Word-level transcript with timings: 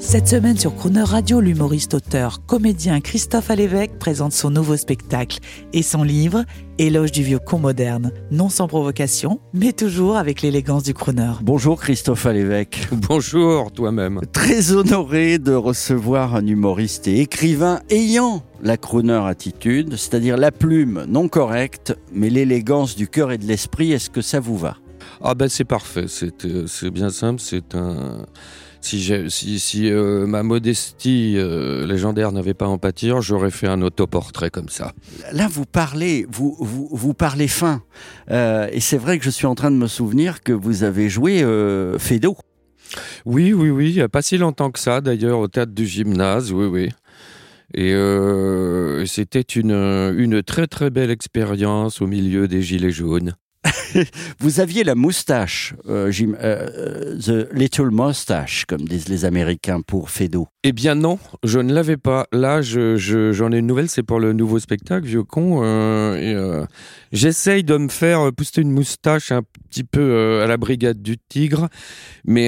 Cette 0.00 0.28
semaine 0.28 0.56
sur 0.56 0.74
Croner 0.74 1.02
Radio, 1.02 1.42
l'humoriste, 1.42 1.92
auteur, 1.92 2.44
comédien 2.46 3.00
Christophe 3.02 3.50
Alévèque 3.50 3.98
présente 3.98 4.32
son 4.32 4.50
nouveau 4.50 4.78
spectacle 4.78 5.40
et 5.74 5.82
son 5.82 6.02
livre 6.02 6.44
Éloge 6.78 7.12
du 7.12 7.22
vieux 7.22 7.38
con 7.38 7.58
moderne, 7.58 8.10
non 8.30 8.48
sans 8.48 8.66
provocation, 8.66 9.40
mais 9.52 9.74
toujours 9.74 10.16
avec 10.16 10.40
l'élégance 10.40 10.84
du 10.84 10.94
crooner. 10.94 11.32
Bonjour 11.42 11.78
Christophe 11.78 12.24
Alévèque. 12.24 12.88
Bonjour 12.92 13.70
toi-même. 13.70 14.22
Très 14.32 14.72
honoré 14.72 15.38
de 15.38 15.52
recevoir 15.52 16.34
un 16.34 16.46
humoriste 16.46 17.06
et 17.06 17.20
écrivain 17.20 17.80
ayant 17.90 18.42
la 18.62 18.78
crooner 18.78 19.20
attitude, 19.26 19.96
c'est-à-dire 19.96 20.38
la 20.38 20.50
plume 20.50 21.04
non 21.08 21.28
correcte, 21.28 21.94
mais 22.14 22.30
l'élégance 22.30 22.96
du 22.96 23.06
cœur 23.06 23.32
et 23.32 23.38
de 23.38 23.44
l'esprit. 23.44 23.92
Est-ce 23.92 24.08
que 24.08 24.22
ça 24.22 24.40
vous 24.40 24.56
va? 24.56 24.78
Ah 25.22 25.34
ben 25.34 25.48
c'est 25.48 25.64
parfait, 25.64 26.06
c'est 26.08 26.44
euh, 26.44 26.66
c'est 26.66 26.90
bien 26.90 27.10
simple, 27.10 27.40
c'est 27.40 27.74
un... 27.74 28.26
Si, 28.82 29.12
si, 29.28 29.58
si 29.60 29.90
euh, 29.90 30.26
ma 30.26 30.42
modestie 30.42 31.34
euh, 31.36 31.86
légendaire 31.86 32.32
n'avait 32.32 32.54
pas 32.54 32.66
en 32.66 32.78
pâtir, 32.78 33.20
j'aurais 33.20 33.50
fait 33.50 33.66
un 33.66 33.82
autoportrait 33.82 34.48
comme 34.48 34.70
ça. 34.70 34.94
Là, 35.32 35.48
vous 35.48 35.66
parlez, 35.66 36.26
vous, 36.30 36.56
vous, 36.58 36.88
vous 36.90 37.12
parlez 37.12 37.46
fin. 37.46 37.82
Euh, 38.30 38.68
et 38.72 38.80
c'est 38.80 38.96
vrai 38.96 39.18
que 39.18 39.24
je 39.26 39.28
suis 39.28 39.44
en 39.44 39.54
train 39.54 39.70
de 39.70 39.76
me 39.76 39.86
souvenir 39.86 40.42
que 40.42 40.54
vous 40.54 40.82
avez 40.82 41.10
joué 41.10 41.44
Fédo. 41.98 42.38
Oui, 43.26 43.52
oui, 43.52 43.68
oui, 43.68 43.90
il 43.90 43.96
n'y 43.96 44.00
a 44.00 44.08
pas 44.08 44.22
si 44.22 44.38
longtemps 44.38 44.70
que 44.70 44.78
ça 44.78 45.02
d'ailleurs 45.02 45.40
au 45.40 45.48
théâtre 45.48 45.72
du 45.72 45.86
gymnase, 45.86 46.50
oui, 46.50 46.64
oui. 46.64 46.88
Et 47.74 47.92
euh, 47.92 49.04
c'était 49.04 49.42
une, 49.42 49.72
une 49.72 50.42
très 50.42 50.66
très 50.66 50.88
belle 50.88 51.10
expérience 51.10 52.00
au 52.00 52.06
milieu 52.06 52.48
des 52.48 52.62
gilets 52.62 52.90
jaunes. 52.90 53.34
Vous 54.40 54.60
aviez 54.60 54.84
la 54.84 54.94
moustache, 54.94 55.74
euh, 55.88 56.10
j'im- 56.10 56.34
euh, 56.42 57.16
euh, 57.18 57.18
the 57.18 57.52
little 57.52 57.90
mustache, 57.90 58.64
comme 58.66 58.82
disent 58.82 59.08
les 59.08 59.24
Américains 59.24 59.80
pour 59.82 60.10
Fédo. 60.10 60.46
Eh 60.64 60.72
bien 60.72 60.94
non, 60.94 61.18
je 61.44 61.58
ne 61.58 61.72
l'avais 61.72 61.96
pas. 61.98 62.26
Là, 62.32 62.62
je, 62.62 62.96
je- 62.96 63.32
j'en 63.32 63.52
ai 63.52 63.58
une 63.58 63.66
nouvelle, 63.66 63.88
c'est 63.90 64.02
pour 64.02 64.18
le 64.20 64.32
nouveau 64.32 64.58
spectacle, 64.58 65.06
vieux 65.06 65.24
con. 65.24 65.60
euh, 65.62 66.64
j'essaye 67.12 67.64
de 67.64 67.76
me 67.76 67.88
faire 67.88 68.30
pousser 68.32 68.62
une 68.62 68.70
moustache 68.72 69.30
un 69.32 69.42
petit 69.68 69.84
peu 69.84 70.40
à 70.42 70.46
la 70.46 70.56
brigade 70.56 71.02
du 71.02 71.16
tigre, 71.18 71.68
mais 72.24 72.46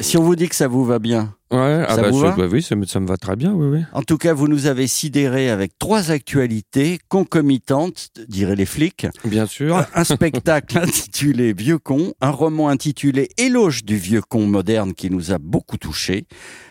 Si 0.00 0.16
on 0.16 0.22
vous 0.22 0.36
dit 0.36 0.48
que 0.48 0.54
ça 0.56 0.68
vous 0.68 0.84
va 0.84 0.98
bien, 0.98 1.34
ouais, 1.50 1.84
ah 1.88 1.96
bah, 1.96 2.10
vous 2.10 2.20
ça- 2.22 2.30
va 2.30 2.36
bah 2.36 2.48
oui, 2.50 2.62
ça 2.62 2.74
me, 2.76 2.84
ça 2.86 3.00
me 3.00 3.06
va 3.06 3.16
très 3.16 3.36
bien, 3.36 3.52
oui, 3.52 3.78
oui. 3.78 3.84
En 3.92 4.02
tout 4.02 4.18
cas, 4.18 4.32
vous 4.32 4.48
nous 4.48 4.66
avez 4.66 4.86
sidéré 4.86 5.50
avec 5.50 5.78
trois 5.78 6.10
actualités 6.10 6.98
concomitantes, 7.08 8.10
diraient 8.28 8.56
les 8.56 8.66
flics. 8.66 9.06
Bien 9.24 9.46
sûr. 9.46 9.84
Un 9.94 10.04
spectacle 10.04 10.78
intitulé 10.82 11.52
Vieux 11.52 11.78
con, 11.78 12.12
un 12.20 12.30
roman 12.30 12.68
intitulé 12.68 13.28
Éloge 13.38 13.84
du 13.84 13.96
vieux 13.96 14.22
con 14.22 14.46
moderne 14.46 14.94
qui 14.94 15.10
nous 15.10 15.32
a 15.32 15.38
beaucoup 15.38 15.76
touchés, 15.76 16.26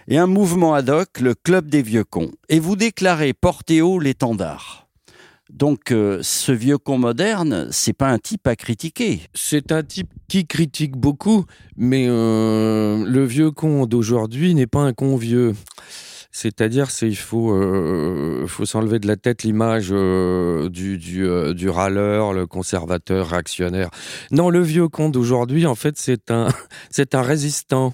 et 0.07 0.17
un 0.17 0.27
mouvement 0.27 0.73
ad 0.73 0.89
hoc, 0.89 1.19
le 1.19 1.35
Club 1.35 1.69
des 1.69 1.81
vieux 1.81 2.03
cons. 2.03 2.31
Et 2.49 2.59
vous 2.59 2.75
déclarez 2.75 3.33
porter 3.33 3.81
haut 3.81 3.99
l'étendard. 3.99 4.82
Donc, 5.49 5.91
euh, 5.91 6.19
ce 6.21 6.51
vieux 6.51 6.77
con 6.77 6.97
moderne, 6.97 7.67
c'est 7.69 7.93
pas 7.93 8.09
un 8.09 8.17
type 8.17 8.47
à 8.47 8.55
critiquer. 8.55 9.21
C'est 9.33 9.71
un 9.71 9.83
type 9.83 10.09
qui 10.27 10.47
critique 10.47 10.95
beaucoup, 10.95 11.45
mais 11.75 12.05
euh, 12.07 13.03
le 13.05 13.25
vieux 13.25 13.51
con 13.51 13.85
d'aujourd'hui 13.85 14.55
n'est 14.55 14.67
pas 14.67 14.81
un 14.81 14.93
con 14.93 15.15
vieux. 15.17 15.53
C'est-à-dire, 16.35 16.89
c'est 16.89 17.07
il 17.07 17.15
faut 17.15 17.53
euh, 17.53 18.47
faut 18.47 18.65
s'enlever 18.65 18.97
de 18.97 19.07
la 19.07 19.17
tête 19.17 19.43
l'image 19.43 19.89
euh, 19.91 20.67
du 20.67 20.97
du, 20.97 21.27
euh, 21.27 21.53
du 21.53 21.69
râleur, 21.69 22.33
le 22.33 22.47
conservateur, 22.47 23.29
réactionnaire. 23.29 23.91
Non, 24.31 24.49
le 24.49 24.59
vieux 24.61 24.87
con 24.87 25.09
d'aujourd'hui, 25.09 25.67
en 25.67 25.75
fait, 25.75 25.93
c'est 25.97 26.31
un 26.31 26.47
c'est 26.89 27.13
un 27.13 27.21
résistant 27.21 27.93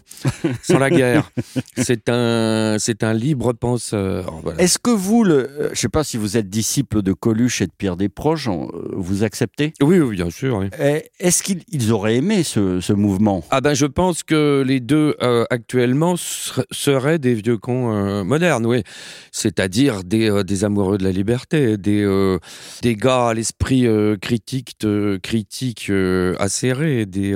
sans 0.64 0.80
la 0.80 0.90
guerre. 0.90 1.32
C'est 1.76 2.08
un 2.10 2.78
c'est 2.80 3.04
un 3.04 3.14
libre 3.14 3.52
penseur. 3.54 4.34
Voilà. 4.44 4.62
Est-ce 4.62 4.80
que 4.80 4.90
vous, 4.90 5.24
le, 5.26 5.70
je 5.74 5.80
sais 5.80 5.90
pas 5.90 6.04
si 6.06 6.16
vous 6.18 6.38
êtes 6.38 6.50
disciple 6.50 7.02
de 7.02 7.12
Coluche 7.14 7.62
et 7.62 7.68
de 7.68 7.72
Pierre 7.78 7.98
Desproges, 7.98 8.50
vous 8.94 9.24
acceptez? 9.24 9.74
Oui, 9.82 10.00
oui, 10.00 10.16
bien 10.16 10.30
sûr. 10.30 10.58
oui. 10.60 10.68
Eh, 10.80 11.04
Est-ce 11.20 11.44
qu'ils 11.44 11.64
ils 11.72 11.92
auraient 11.92 12.16
aimé 12.16 12.44
ce, 12.44 12.80
ce 12.80 12.94
mouvement? 12.94 13.44
Ah 13.52 13.60
ben 13.62 13.74
je 13.74 13.86
pense 13.86 14.24
que 14.24 14.64
les 14.66 14.80
deux 14.80 15.16
actuellement 15.50 16.16
ser- 16.16 16.64
seraient 16.72 17.20
des 17.20 17.34
vieux 17.34 17.58
cons 17.58 18.24
modernes, 18.30 18.66
oui. 18.66 18.84
C'est-à-dire 19.34 20.04
des, 20.06 20.30
euh, 20.30 20.44
des 20.44 20.64
amoureux 20.64 20.98
de 20.98 21.04
la 21.04 21.12
liberté, 21.12 21.78
des, 21.78 22.02
euh, 22.04 22.38
des 22.82 22.96
gars 22.96 23.28
à 23.30 23.34
l'esprit 23.34 23.86
euh, 23.88 24.16
critique, 24.16 24.78
critique 25.22 25.92
acéré, 26.40 27.06
des 27.06 27.36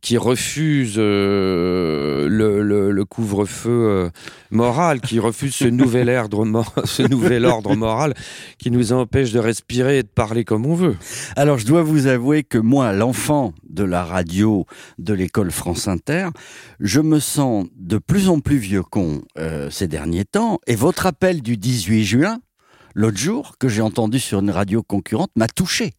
qui 0.00 0.16
refusent 0.18 0.96
le, 0.98 2.26
le- 2.62 2.90
le 2.90 3.04
couvre-feu 3.04 4.10
moral, 4.50 5.00
qui 5.00 5.18
refusent 5.18 5.54
ce 5.54 5.64
nouvel 5.66 6.08
ordre, 6.22 6.44
ce 6.84 7.02
nouvel 7.02 7.44
ordre 7.44 7.74
moral 7.76 8.14
qui 8.58 8.70
nous 8.70 8.92
empêche 8.92 9.32
de 9.32 9.38
respirer 9.38 9.98
et 9.98 10.02
de 10.02 10.08
parler 10.08 10.44
comme 10.44 10.66
on 10.66 10.74
veut. 10.74 10.96
Alors, 11.36 11.58
je 11.58 11.66
dois 11.66 11.82
vous 11.82 12.06
avouer 12.06 12.42
que 12.42 12.58
moi, 12.58 12.92
l'enfant 12.92 13.52
de 13.68 13.84
la 13.84 14.04
radio 14.04 14.66
de 14.98 15.14
l'école 15.14 15.50
France 15.50 15.86
Inter, 15.88 16.28
je 16.80 17.00
me 17.00 17.20
sens 17.20 17.66
de 17.78 17.98
plus 17.98 18.28
en 18.28 18.40
plus 18.40 18.56
vieux 18.58 18.82
con 18.82 19.22
euh, 19.38 19.68
ces 19.70 19.86
derniers 19.86 20.24
Et 20.66 20.76
votre 20.76 21.06
appel 21.06 21.42
du 21.42 21.56
18 21.56 22.04
juin, 22.04 22.40
l'autre 22.94 23.18
jour, 23.18 23.56
que 23.58 23.68
j'ai 23.68 23.82
entendu 23.82 24.20
sur 24.20 24.38
une 24.38 24.50
radio 24.50 24.82
concurrente, 24.82 25.30
m'a 25.34 25.48
touché. 25.48 25.94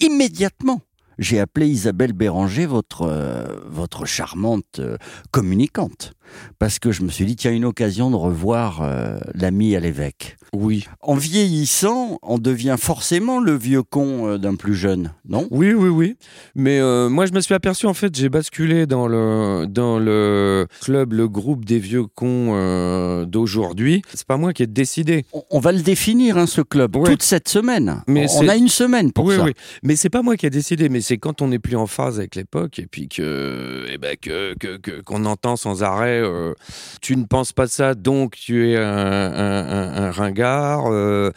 Immédiatement, 0.00 0.82
j'ai 1.18 1.40
appelé 1.40 1.68
Isabelle 1.68 2.12
Béranger, 2.12 2.66
votre, 2.66 3.02
euh, 3.02 3.46
votre 3.66 4.04
charmante 4.04 4.80
euh, 4.80 4.96
communicante. 5.30 6.12
Parce 6.58 6.78
que 6.78 6.92
je 6.92 7.02
me 7.02 7.08
suis 7.10 7.24
dit, 7.24 7.36
tiens, 7.36 7.52
une 7.52 7.64
occasion 7.64 8.10
de 8.10 8.16
revoir 8.16 8.80
euh, 8.82 9.18
l'ami 9.34 9.74
à 9.76 9.80
l'évêque. 9.80 10.36
Oui. 10.52 10.86
En 11.00 11.14
vieillissant, 11.14 12.18
on 12.22 12.38
devient 12.38 12.76
forcément 12.78 13.40
le 13.40 13.56
vieux 13.56 13.82
con 13.82 14.26
euh, 14.28 14.38
d'un 14.38 14.54
plus 14.56 14.74
jeune, 14.74 15.12
non? 15.28 15.46
Oui, 15.50 15.72
oui, 15.72 15.88
oui. 15.88 16.16
Mais 16.54 16.80
euh, 16.80 17.08
moi, 17.08 17.26
je 17.26 17.32
me 17.32 17.40
suis 17.40 17.54
aperçu, 17.54 17.86
en 17.86 17.94
fait, 17.94 18.14
j'ai 18.16 18.28
basculé 18.28 18.86
dans 18.86 19.06
le, 19.06 19.66
dans 19.68 19.98
le 19.98 20.66
club, 20.82 21.12
le 21.12 21.28
groupe 21.28 21.64
des 21.64 21.78
vieux 21.78 22.04
cons 22.06 23.24
d'aujourd'hui. 23.24 24.02
C'est 24.14 24.26
pas 24.26 24.36
moi 24.36 24.52
qui 24.52 24.62
ai 24.62 24.66
décidé. 24.66 25.24
on, 25.32 25.42
on 25.50 25.60
va 25.60 25.72
le 25.72 25.80
définir, 25.80 26.36
hein, 26.36 26.46
ce 26.46 26.60
club, 26.60 26.96
Ouais. 26.96 27.04
toute 27.10 27.22
cette 27.22 27.48
semaine. 27.48 28.02
Mais 28.06 28.26
on 28.36 28.48
a 28.48 28.56
une 28.56 28.68
semaine 28.68 29.12
pour 29.12 29.26
oui, 29.26 29.36
ça. 29.36 29.44
oui. 29.44 29.52
Mais 29.82 29.96
c'est 29.96 30.10
pas 30.10 30.22
moi 30.22 30.36
qui 30.36 30.46
ai 30.46 30.50
décidé, 30.50 30.88
mais 30.88 31.00
c'est 31.00 31.18
quand 31.18 31.42
on 31.42 31.48
n'est 31.48 31.58
plus 31.58 31.76
en 31.76 31.86
phase 31.86 32.18
avec 32.18 32.34
l'époque 32.34 32.78
et 32.78 32.86
puis 32.86 33.08
que, 33.08 33.84
eh 33.92 33.98
ben, 33.98 34.16
que, 34.20 34.54
que, 34.58 34.76
que- 34.76 35.00
qu'on 35.00 35.24
entend 35.24 35.56
sans 35.56 35.82
arrêt, 35.82 36.19
euh, 36.20 36.54
tu 37.00 37.16
ne 37.16 37.24
penses 37.24 37.52
pas 37.52 37.66
ça, 37.66 37.94
donc 37.94 38.36
tu 38.36 38.70
es 38.70 38.76
un, 38.76 38.82
un, 38.82 39.68
un- 39.68 40.02
un 40.04 40.10
ringard, 40.10 40.84
euh, 40.92 41.30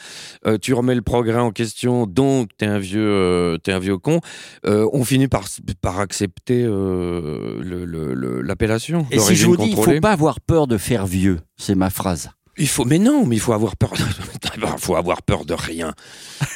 euh, 0.46 0.58
tu 0.62 0.74
remets 0.74 0.96
le 0.96 1.02
progrès 1.02 1.40
en 1.40 1.52
question, 1.52 2.06
donc 2.06 2.50
t'es 2.58 2.66
un 2.66 2.80
vieux, 2.80 3.58
t'es 3.64 3.72
un 3.72 3.80
vieux 3.80 3.98
con. 3.98 4.20
On 4.66 5.04
finit 5.04 5.28
par, 5.28 5.46
par 5.82 6.00
accepter 6.00 6.64
le- 6.64 7.86
le- 7.86 8.14
le- 8.14 8.42
l'appellation. 8.42 9.06
Et 9.12 9.20
si 9.20 9.36
je 9.36 9.46
vous 9.46 9.58
dis, 9.58 9.70
il 9.70 9.76
contrôlée. 9.76 9.96
faut 9.98 10.02
pas 10.02 10.12
avoir 10.12 10.40
peur 10.42 10.68
de 10.68 10.78
faire 10.78 11.06
vieux, 11.06 11.40
c'est 11.58 11.76
ma 11.76 11.90
phrase. 11.90 12.30
Il 12.58 12.68
faut, 12.68 12.86
mais 12.86 13.00
non, 13.00 13.26
mais 13.26 13.36
il 13.38 13.40
faut 13.40 13.53
avoir 13.53 13.76
peur. 13.76 13.94
Il 14.56 14.79
faut 14.79 14.96
avoir 14.96 15.24
peur 15.24 15.46
de 15.46 15.53
rien. 15.56 15.94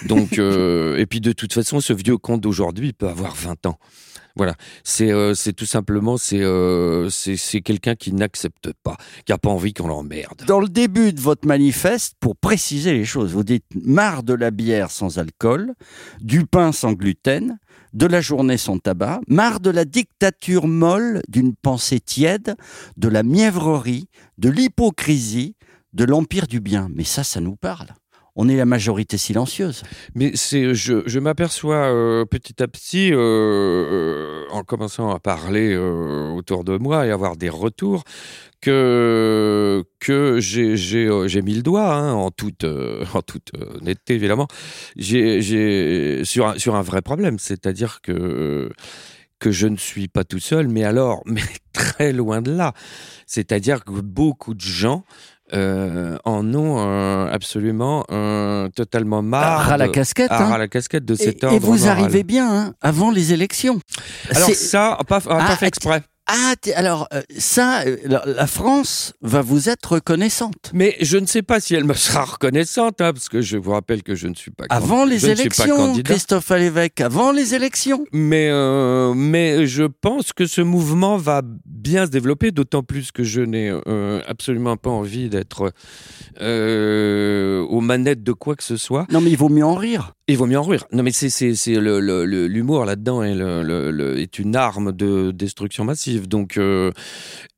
Donc, 0.06 0.38
euh, 0.38 0.98
et 0.98 1.06
puis 1.08 1.20
de 1.22 1.32
toute 1.32 1.52
façon, 1.54 1.80
ce 1.80 1.94
vieux 1.94 2.18
con 2.18 2.38
d'aujourd'hui 2.38 2.94
peut 2.94 3.08
avoir 3.08 3.34
20 3.36 3.66
ans. 3.66 3.80
Voilà, 4.38 4.56
c'est 4.84 5.12
euh, 5.12 5.34
c'est 5.34 5.54
tout 5.54 5.66
simplement 5.66 6.18
c'est 6.18 6.42
euh, 6.42 7.10
c'est 7.10 7.38
c'est 7.38 7.62
quelqu'un 7.62 7.96
qui 7.96 8.14
n'accepte 8.14 8.72
pas, 8.84 8.98
qui 9.26 9.34
a 9.34 9.38
pas 9.38 9.50
envie 9.50 9.74
qu'on 9.74 9.88
l'emmerde. 9.88 10.44
Dans 10.46 10.60
le 10.60 10.70
début 10.70 11.12
de 11.12 11.20
votre 11.20 11.48
manifeste, 11.48 12.14
pour 12.20 12.36
préciser 12.36 12.94
les 12.94 13.06
choses, 13.06 13.34
vous 13.34 13.44
dites 13.44 13.66
marre 13.74 14.22
de 14.22 14.34
la 14.34 14.52
bière 14.52 14.92
sans 14.92 15.18
alcool, 15.18 15.74
du 16.22 16.46
pain 16.46 16.72
sans 16.72 16.94
gluten, 16.94 17.58
de 17.94 18.06
la 18.06 18.22
journée 18.22 18.58
sans 18.58 18.78
tabac, 18.78 19.22
marre 19.28 19.60
de 19.60 19.72
la 19.72 19.86
dictature 19.86 20.68
molle 20.68 21.22
d'une 21.28 21.56
pensée 21.56 22.00
tiède, 22.00 22.56
de 22.96 23.08
la 23.08 23.24
mièvrerie, 23.24 24.08
de 24.38 24.50
l'hypocrisie, 24.50 25.56
de 25.94 26.04
l'empire 26.04 26.48
du 26.48 26.60
bien. 26.60 26.90
Mais 26.94 27.04
ça, 27.04 27.24
ça 27.24 27.42
nous 27.42 27.56
parle. 27.56 27.88
On 28.38 28.48
est 28.48 28.56
la 28.56 28.66
majorité 28.66 29.18
silencieuse. 29.18 29.82
Mais 30.16 30.32
c'est, 30.36 30.74
je, 30.74 31.20
m'aperçois 31.20 31.92
euh, 31.92 32.24
petit 32.24 32.62
à 32.62 32.68
petit, 32.68 33.12
euh, 33.12 33.18
euh, 33.18 34.44
en 34.52 34.64
commençant 34.64 35.10
à 35.10 35.20
parler 35.20 35.76
autour 35.76 36.64
de 36.64 36.78
moi 36.78 37.06
et 37.08 37.12
avoir 37.12 37.36
des 37.36 37.50
retours, 37.50 38.04
que 38.62 39.84
que 40.00 40.40
j'ai 40.40 41.42
mis 41.42 41.54
le 41.54 41.62
doigt 41.62 41.94
hein, 41.94 42.14
en 42.14 42.32
toute 42.32 42.64
en 42.64 43.22
toute 43.22 43.52
honnêteté 43.76 44.16
évidemment. 44.16 44.48
Sur 45.00 46.48
un, 46.48 46.58
sur 46.58 46.76
un 46.76 46.82
vrai 46.82 47.02
problème, 47.02 47.40
c'est-à-dire 47.40 48.00
que 48.02 48.70
que 49.40 49.52
je 49.52 49.68
ne 49.68 49.78
suis 49.78 50.08
pas 50.08 50.24
tout 50.24 50.40
seul, 50.40 50.68
mais 50.68 50.84
alors, 50.84 51.22
mais 51.26 51.42
très 51.74 52.12
loin 52.14 52.42
de 52.42 52.52
là. 52.52 52.74
C'est-à-dire 53.26 53.84
que 53.84 53.92
beaucoup 54.02 54.54
de 54.54 54.62
gens 54.62 55.04
euh, 55.54 56.18
en 56.26 56.54
ont 56.54 56.78
euh, 56.80 57.32
absolument 57.32 58.04
euh, 58.12 58.68
totalement 58.70 59.22
marre. 59.22 59.72
à 59.72 59.78
la 59.78 59.88
de- 59.88 59.92
casquette. 59.94 60.32
hein. 60.32 60.52
à 60.52 60.58
la 60.58 60.68
casquette 60.68 61.06
de 61.06 61.14
Et, 61.14 61.18
cet 61.18 61.44
et 61.44 61.46
ordre 61.46 61.60
vous 61.60 61.78
moral. 61.78 61.90
arrivez 62.00 62.24
bien 62.24 62.52
hein, 62.52 62.74
avant 62.82 63.12
les 63.12 63.32
élections. 63.32 63.80
Alors 64.36 64.50
ça, 64.50 64.98
pas, 65.08 65.22
pas 65.22 65.38
Ah, 65.40 65.56
fait 65.56 65.68
exprès. 65.68 66.02
Ah, 66.30 66.56
alors 66.76 67.08
euh, 67.14 67.22
ça, 67.38 67.84
euh, 67.86 67.96
la, 68.04 68.22
la 68.26 68.48
France 68.48 69.14
va 69.22 69.42
vous 69.42 69.70
être 69.70 69.94
reconnaissante. 69.94 70.72
Mais 70.74 70.98
je 71.00 71.18
ne 71.18 71.26
sais 71.26 71.42
pas 71.42 71.62
si 71.62 71.74
elle 71.74 71.86
me 71.86 71.94
sera 71.94 72.26
reconnaissante, 72.26 73.00
hein, 73.00 73.14
parce 73.14 73.30
que 73.30 73.42
je 73.42 73.56
vous 73.58 73.72
rappelle 73.72 74.04
que 74.04 74.14
je 74.14 74.28
ne 74.28 74.36
suis 74.36 74.52
pas 74.52 74.66
Avant 74.70 75.06
les 75.06 75.20
je 75.20 75.28
élections. 75.28 75.94
Christophe 76.04 76.52
Alévèque, 76.52 77.00
avant 77.00 77.32
les 77.32 77.56
élections. 77.56 78.04
Mais, 78.12 78.50
euh, 78.50 79.14
mais 79.14 79.68
je 79.68 79.84
pense 79.84 80.34
que 80.34 80.46
ce 80.46 80.60
mouvement 80.60 81.18
va 81.18 81.42
bien 81.66 82.06
se 82.06 82.12
développer, 82.12 82.52
d'autant 82.52 82.84
plus 82.84 83.12
que 83.12 83.24
je 83.24 83.42
n'ai 83.42 83.72
absolument 84.28 84.76
pas 84.76 84.90
envie 84.90 85.30
d'être 85.30 85.72
aux 86.42 87.82
manettes 87.82 88.24
de 88.24 88.34
quoi 88.34 88.56
que 88.56 88.64
ce 88.64 88.76
soit. 88.76 89.06
Non 89.12 89.22
mais 89.22 89.30
il 89.32 89.38
vaut 89.38 89.50
mieux 89.50 89.66
en 89.66 89.76
rire. 89.76 90.14
Il 90.30 90.38
vaut 90.38 90.46
mieux 90.46 90.60
en 90.60 90.64
rire. 90.64 90.84
Non, 90.92 91.04
mais 91.04 91.12
c'est 91.14 91.30
c'est 91.30 91.76
le 91.76 92.02
le- 92.02 92.26
le- 92.26 92.48
l'humour 92.48 92.84
là-dedans 92.84 93.24
est 93.24 93.34
le, 93.34 94.20
est 94.20 94.40
une 94.40 94.58
arme 94.58 94.92
de 94.92 95.32
destruction 95.32 95.86
massive. 95.86 96.28
Donc 96.28 96.58
euh, 96.58 96.92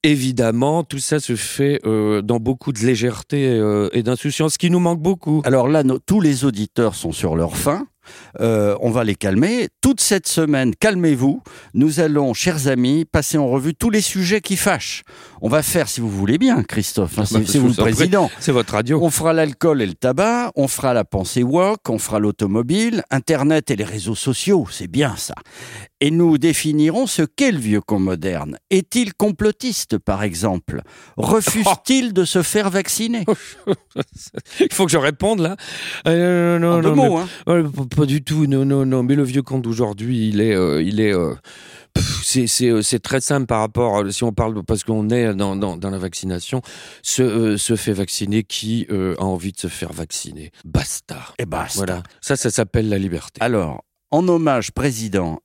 évidemment, 0.04 0.84
tout 0.84 1.00
ça 1.00 1.20
se 1.20 1.36
fait 1.36 1.80
euh, 1.86 2.22
dans 2.22 2.40
beaucoup 2.40 2.72
de 2.72 2.80
légèreté 2.80 3.48
euh, 3.48 3.90
et 3.94 4.04
d'insouciance, 4.04 4.58
qui 4.58 4.70
nous 4.70 4.80
manque 4.80 5.02
beaucoup. 5.02 5.42
Alors 5.46 5.68
là, 5.68 5.84
tous 6.06 6.22
les 6.22 6.46
auditeurs 6.46 6.94
sont 6.94 7.12
sur 7.12 7.36
leur 7.36 7.58
faim. 7.58 7.88
Euh, 8.40 8.76
on 8.82 8.92
va 8.92 9.04
les 9.04 9.16
calmer. 9.16 9.68
Toute 9.82 10.02
cette 10.02 10.28
semaine, 10.28 10.76
calmez-vous. 10.76 11.42
Nous 11.74 12.00
allons, 12.00 12.34
chers 12.34 12.68
amis, 12.68 13.06
passer 13.06 13.38
en 13.38 13.48
revue 13.48 13.74
tous 13.76 13.90
les 13.90 14.02
sujets 14.02 14.42
qui 14.42 14.56
fâchent. 14.58 15.04
On 15.42 15.50
va 15.50 15.62
faire, 15.64 15.88
si 15.88 16.02
vous 16.02 16.10
voulez 16.10 16.38
bien, 16.38 16.64
Christophe, 16.64 17.18
hein, 17.20 17.26
c'est 17.26 17.40
Bah, 17.40 17.44
c'est 17.48 17.60
vous 17.60 17.70
le 17.70 17.74
président. 17.74 18.30
C'est 18.40 18.52
votre 18.52 18.74
radio. 18.74 19.00
On 19.02 19.10
fera 19.10 19.34
l'alcool 19.34 19.82
et 19.82 19.86
le 19.86 19.94
tabac, 19.94 20.52
on 20.56 20.68
fera 20.68 20.94
la 20.94 21.06
pensée 21.06 21.44
woke, 21.44 21.90
on 21.90 21.98
fera 22.00 22.20
l'automobile, 22.20 23.04
Internet 23.12 23.72
et 23.72 23.76
les 23.76 23.84
réseaux 23.86 24.16
sociaux, 24.16 24.68
c'est 24.70 24.88
bien 24.88 25.16
ça. 25.18 25.36
Et 26.02 26.12
nous 26.12 26.38
définirons 26.38 27.08
ce 27.08 27.24
qu'est 27.24 27.52
le 27.52 27.58
vieux 27.60 27.82
con 27.82 28.00
moderne. 28.00 28.58
Est-il 28.70 29.14
complotiste, 29.14 29.98
par 29.98 30.24
exemple? 30.24 30.82
Refuse-t-il 31.18 32.14
de 32.14 32.24
se 32.26 32.42
faire 32.42 32.70
vacciner? 32.70 33.26
Il 34.60 34.74
faut 34.74 34.86
que 34.86 34.92
je 34.92 34.98
réponde 34.98 35.40
là. 35.40 35.56
Euh, 36.08 36.58
non, 36.60 36.76
En 36.78 36.82
deux 36.82 36.90
non, 36.90 36.96
mots, 36.96 37.18
mais- 37.48 37.54
hein. 37.54 37.74
Pas, 38.00 38.06
du 38.06 38.24
tout. 38.24 38.46
Non, 38.46 38.66
non, 38.66 38.86
non. 38.86 39.04
Mais 39.04 39.16
le 39.16 39.24
vieux 39.24 39.42
conte 39.42 39.64
d'aujourd'hui, 39.64 40.30
il 40.30 40.42
est, 40.42 40.56
euh, 40.56 40.82
il 40.82 41.00
est. 41.00 41.14
euh, 41.14 41.36
c'est, 42.24 42.48
euh, 42.64 42.82
c'est 42.82 43.00
très 43.00 43.22
simple 43.22 43.46
par 43.46 43.60
rapport, 43.60 44.00
euh, 44.00 44.12
si 44.12 44.24
on 44.24 44.32
parle, 44.32 44.64
parce 44.64 44.84
qu'on 44.84 45.10
est 45.10 45.34
dans, 45.34 45.56
dans, 45.56 45.76
dans 45.76 45.90
la 45.90 45.98
vaccination, 45.98 46.62
se, 47.02 47.24
euh, 47.24 47.58
se 47.58 47.76
fait 47.76 47.94
vacciner 47.94 48.44
qui 48.44 48.88
a 48.90 49.22
envie 49.24 49.52
de 49.52 49.60
se 49.60 49.68
faire 49.68 49.92
vacciner. 49.92 50.52
Basta. 50.66 51.18
Et 51.40 51.46
basta. 51.46 51.78
Voilà. 51.78 52.04
Ça, 52.22 52.36
ça 52.36 52.50
s'appelle 52.50 52.90
la 52.90 52.98
liberté. 52.98 53.42
Alors, 53.42 53.84
en 54.12 54.28
hommage, 54.28 54.72
président, 54.72 55.40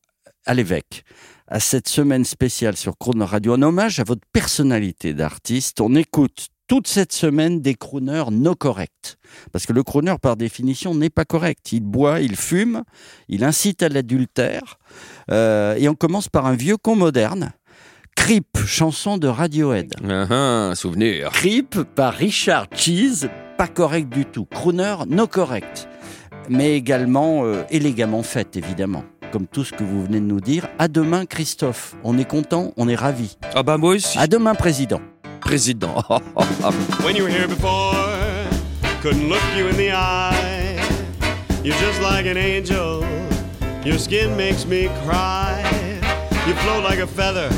à 0.47 0.55
l'évêque, 0.55 1.05
à 1.49 1.61
cette 1.61 1.89
semaine 1.89 2.25
spéciale 2.25 2.77
sur 2.77 2.97
Chrono 2.99 3.27
Radio, 3.27 3.55
en 3.55 3.63
hommage 3.63 4.01
à 4.01 4.05
votre 4.05 4.27
personnalité 4.33 5.13
d'artiste, 5.15 5.81
on 5.81 5.95
écoute 5.95 6.49
toute 6.67 6.87
cette 6.87 7.13
semaine 7.13 7.61
des 7.61 7.75
crooners 7.75 8.31
no 8.31 8.55
corrects. 8.55 9.17
Parce 9.53 9.67
que 9.67 9.73
le 9.73 9.83
crooner, 9.83 10.15
par 10.21 10.37
définition, 10.37 10.95
n'est 10.95 11.11
pas 11.11 11.25
correct. 11.25 11.73
Il 11.73 11.83
boit, 11.83 12.21
il 12.21 12.37
fume, 12.37 12.83
il 13.29 13.45
incite 13.45 13.83
à 13.83 13.89
l'adultère. 13.89 14.79
Euh, 15.31 15.75
et 15.77 15.89
on 15.89 15.95
commence 15.95 16.29
par 16.29 16.47
un 16.47 16.55
vieux 16.55 16.77
con 16.77 16.97
moderne. 16.97 17.53
Creep, 18.17 18.59
chanson 18.65 19.19
de 19.19 19.27
Radiohead. 19.27 19.95
Ah, 20.09 20.27
ah, 20.71 20.75
souvenir. 20.75 21.31
Creep 21.33 21.83
par 21.95 22.15
Richard 22.15 22.69
Cheese, 22.75 23.29
pas 23.59 23.69
correct 23.69 24.09
du 24.09 24.25
tout. 24.25 24.47
Crooner, 24.47 24.97
no 25.09 25.27
correct. 25.27 25.89
Mais 26.49 26.77
également 26.77 27.45
euh, 27.45 27.65
élégamment 27.71 28.23
faite, 28.23 28.57
évidemment. 28.57 29.05
Comme 29.33 29.47
tout 29.47 29.65
ce 29.65 29.73
que 29.73 29.83
vous 29.83 30.05
venez 30.05 30.21
de 30.21 30.27
nous 30.27 30.41
dire. 30.41 30.69
À 30.79 30.87
demain, 30.87 31.27
Christophe. 31.27 31.97
On 32.05 32.19
est 32.19 32.29
content, 32.29 32.73
on 32.77 32.89
est 32.89 32.95
ravis. 32.95 33.37
Ah 33.55 33.65
bah 33.65 33.79
moi 33.79 33.95
aussi. 33.95 34.17
À 34.19 34.29
demain, 34.29 34.55
président. 34.55 35.01
Président. 35.45 36.03
when 37.05 37.15
you 37.15 37.23
were 37.23 37.29
here 37.29 37.47
before. 37.47 37.95
Couldn't 39.03 39.29
look 39.29 39.43
you 39.55 39.69
in 39.69 39.77
the 39.77 39.93
eye. 39.93 40.81
You're 41.63 41.77
just 41.77 42.01
like 42.01 42.27
an 42.27 42.37
angel. 42.37 43.07
Your 43.85 43.99
skin 43.99 44.37
makes 44.37 44.65
me 44.65 44.89
cry. 45.05 45.63
You 46.47 46.55
float 46.55 46.85
like 46.85 46.99
a 46.99 47.07
feather 47.07 47.51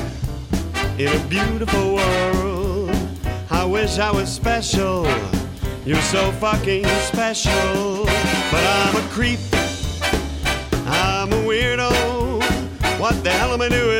in 0.99 1.09
a 1.09 1.27
beautiful 1.29 1.95
world. 1.95 2.91
I 3.51 3.65
wish 3.65 3.99
I 3.99 4.11
was 4.11 4.29
special. 4.29 5.07
You're 5.85 6.03
so 6.03 6.33
fucking 6.33 6.85
special. 7.13 8.05
But 8.51 8.65
I'm 8.65 8.97
a 8.97 9.09
creep. 9.11 9.39
I'm 10.87 11.33
a 11.33 11.43
weirdo. 11.47 11.93
What 12.99 13.23
the 13.23 13.31
hell 13.31 13.53
am 13.53 13.63
I 13.63 13.69
doing 13.69 13.96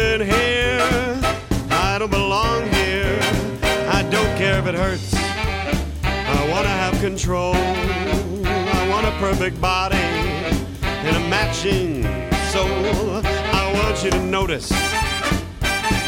hurts. 4.87 5.15
I 6.05 6.49
wanna 6.49 6.69
have 6.69 6.95
control. 7.01 7.55
I 7.55 8.89
want 8.89 9.05
a 9.07 9.15
perfect 9.19 9.61
body 9.61 10.07
and 11.07 11.17
a 11.17 11.29
matching 11.29 12.05
soul. 12.53 13.21
I 13.61 13.65
want 13.79 14.05
you 14.05 14.11
to 14.11 14.23
notice 14.23 14.71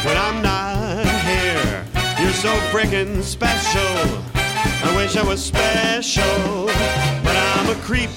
when 0.05 0.15
I'm 0.25 0.41
not 0.41 1.05
here. 1.31 1.85
You're 2.19 2.39
so 2.47 2.53
freaking 2.71 3.21
special. 3.21 3.95
I 4.87 4.95
wish 4.95 5.17
I 5.17 5.23
was 5.23 5.43
special, 5.43 6.67
but 7.25 7.35
I'm 7.35 7.67
a 7.75 7.77
creep. 7.87 8.11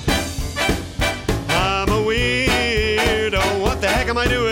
I'm 1.48 1.88
a 1.88 2.02
weirdo. 2.08 3.42
What 3.64 3.80
the 3.80 3.88
heck 3.88 4.08
am 4.08 4.18
I 4.18 4.28
doing 4.28 4.51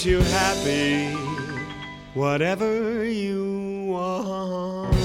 makes 0.00 0.06
you 0.06 0.20
happy, 0.32 1.12
whatever 2.14 3.04
you 3.04 3.84
want. 3.88 4.96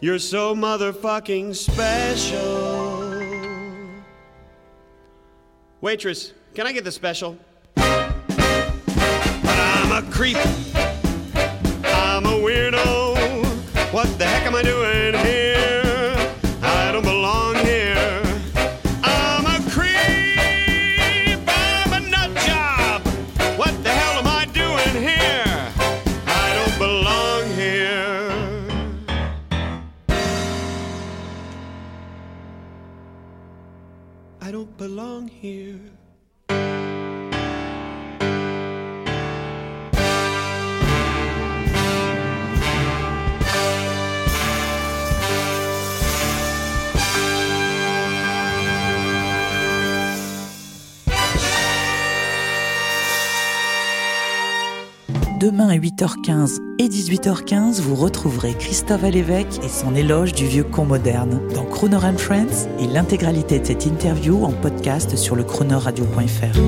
You're 0.00 0.18
so 0.18 0.54
motherfucking 0.54 1.54
special. 1.54 3.10
Waitress, 5.82 6.32
can 6.54 6.66
I 6.66 6.72
get 6.72 6.84
the 6.84 6.92
special? 6.92 7.36
But 7.74 8.14
I'm 9.44 9.92
a 9.92 10.02
creep. 10.10 10.38
I'm 11.84 12.24
a 12.24 12.38
weirdo. 12.40 13.44
What 13.92 14.08
the 14.18 14.24
heck 14.24 14.46
am 14.46 14.54
I 14.54 14.62
doing 14.62 15.14
here? 15.26 15.59
I 34.42 34.50
don't 34.50 34.74
belong 34.78 35.28
here. 35.28 35.78
Demain 55.40 55.70
à 55.70 55.78
8h15 55.78 56.58
et 56.78 56.86
18h15, 56.86 57.80
vous 57.80 57.94
retrouverez 57.94 58.52
Christophe 58.52 59.04
Alévèque 59.04 59.58
et 59.64 59.70
son 59.70 59.94
éloge 59.94 60.34
du 60.34 60.46
vieux 60.46 60.64
con 60.64 60.84
moderne 60.84 61.40
dans 61.54 61.64
Crooner 61.64 61.96
and 61.96 62.18
Friends 62.18 62.68
et 62.78 62.86
l'intégralité 62.86 63.58
de 63.58 63.64
cette 63.64 63.86
interview 63.86 64.44
en 64.44 64.52
podcast 64.52 65.16
sur 65.16 65.36
le 65.36 65.44
croonerradio.fr. 65.44 66.58